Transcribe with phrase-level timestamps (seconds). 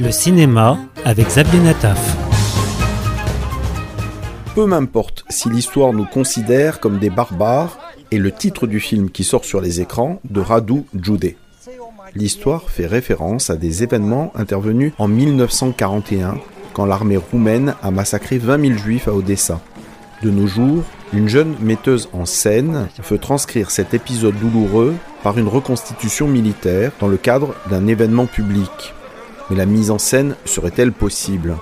[0.00, 2.16] Le cinéma avec Xavier Nataf.
[4.54, 7.78] Peu m'importe si l'histoire nous considère comme des barbares
[8.10, 11.34] est le titre du film qui sort sur les écrans de Radu Jude.
[12.14, 16.38] L'histoire fait référence à des événements intervenus en 1941
[16.72, 19.60] quand l'armée roumaine a massacré 20 000 juifs à Odessa.
[20.22, 20.82] De nos jours,
[21.12, 27.08] une jeune metteuse en scène veut transcrire cet épisode douloureux par une reconstitution militaire dans
[27.08, 28.94] le cadre d'un événement public.
[29.50, 31.56] Mais la mise en scène serait-elle possible?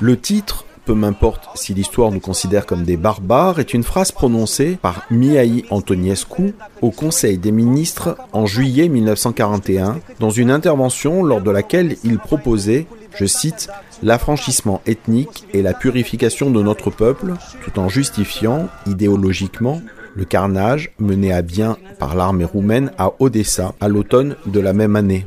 [0.00, 4.78] Le titre peu m'importe si l'histoire nous considère comme des barbares, est une phrase prononcée
[4.80, 11.50] par Mihai Antoniescu au Conseil des ministres en juillet 1941 dans une intervention lors de
[11.50, 12.86] laquelle il proposait,
[13.16, 13.68] je cite,
[14.02, 19.82] l'affranchissement ethnique et la purification de notre peuple, tout en justifiant idéologiquement
[20.14, 24.96] le carnage mené à bien par l'armée roumaine à Odessa à l'automne de la même
[24.96, 25.26] année.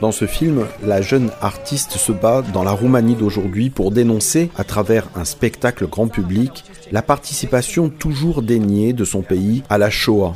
[0.00, 4.64] Dans ce film, la jeune artiste se bat dans la Roumanie d'aujourd'hui pour dénoncer, à
[4.64, 10.32] travers un spectacle grand public, la participation toujours déniée de son pays à la Shoah.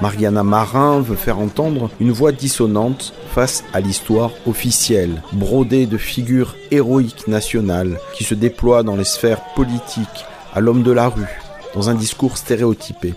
[0.00, 6.56] Mariana Marin veut faire entendre une voix dissonante face à l'histoire officielle, brodée de figures
[6.70, 11.38] héroïques nationales qui se déploient dans les sphères politiques, à l'homme de la rue,
[11.74, 13.12] dans un discours stéréotypé.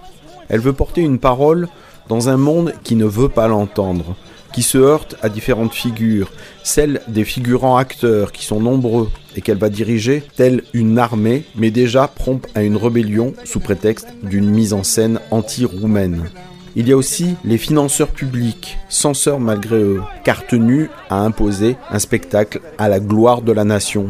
[0.49, 1.69] Elle veut porter une parole
[2.09, 4.15] dans un monde qui ne veut pas l'entendre,
[4.56, 6.31] qui se heurte à différentes figures,
[6.64, 11.72] celles des figurants acteurs qui sont nombreux et qu'elle va diriger, telle une armée, mais
[11.72, 16.30] déjà prompte à une rébellion sous prétexte d'une mise en scène anti-roumaine.
[16.78, 22.00] Il y a aussi les financeurs publics, censeurs malgré eux, car tenus à imposer un
[22.00, 24.08] spectacle à la gloire de la nation.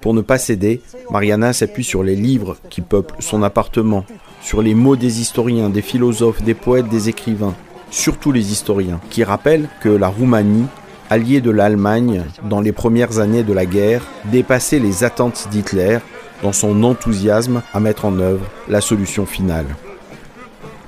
[0.00, 4.04] Pour ne pas céder, Mariana s'appuie sur les livres qui peuplent son appartement,
[4.42, 7.54] sur les mots des historiens, des philosophes, des poètes, des écrivains,
[7.90, 10.66] surtout les historiens, qui rappellent que la Roumanie,
[11.10, 15.98] alliée de l'Allemagne dans les premières années de la guerre, dépassait les attentes d'Hitler
[16.42, 19.66] dans son enthousiasme à mettre en œuvre la solution finale.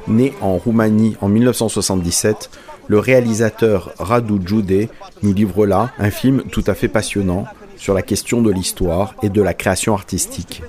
[0.09, 2.51] Né en Roumanie en 1977,
[2.89, 4.89] le réalisateur Radu Jude
[5.23, 7.47] nous livre là un film tout à fait passionnant
[7.77, 10.63] sur la question de l'histoire et de la création artistique.